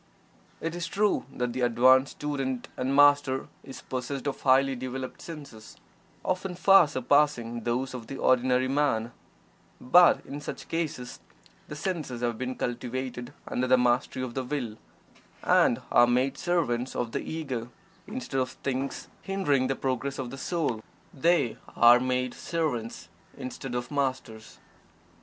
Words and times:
It 0.61 0.73
is 0.73 0.87
true 0.87 1.25
that 1.31 1.53
the 1.53 1.61
advanced 1.61 2.13
student 2.13 2.69
and 2.75 2.95
Master 2.95 3.49
is 3.63 3.81
possessed 3.83 4.25
of 4.25 4.41
highly 4.41 4.75
developed 4.75 5.21
senses, 5.21 5.77
often 6.25 6.55
far 6.55 6.87
surpassing 6.87 7.65
those 7.65 7.93
of 7.93 8.07
the 8.07 8.17
ordinary 8.17 8.67
man, 8.67 9.11
but 9.79 10.25
in 10.25 10.41
such 10.41 10.67
cases 10.67 11.19
the 11.67 11.75
senses 11.75 12.21
have 12.21 12.35
been 12.39 12.55
cultivated 12.55 13.31
under 13.47 13.67
the 13.67 13.77
mastery 13.77 14.23
of 14.23 14.33
the 14.33 14.43
Will, 14.43 14.75
and 15.43 15.83
are 15.91 16.07
made 16.07 16.35
servants 16.35 16.95
of 16.95 17.11
the 17.11 17.21
Ego 17.21 17.69
instead 18.07 18.39
of 18.39 18.49
things 18.49 19.07
hindering 19.21 19.67
the 19.67 19.75
progress 19.75 20.17
of 20.17 20.31
the 20.31 20.37
soul 20.39 20.83
they 21.13 21.57
are 21.75 21.99
made 21.99 22.33
servants 22.33 23.07
instead 23.37 23.75
of 23.75 23.91
masters. 23.91 24.57